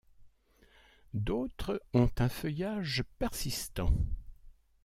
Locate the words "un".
2.17-2.27